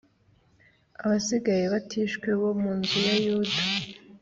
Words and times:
Abasigaye 1.03 1.65
batishwe 1.73 2.29
bo 2.39 2.51
mu 2.61 2.71
nzu 2.77 2.97
ya 3.07 3.15
Yuda, 3.25 3.57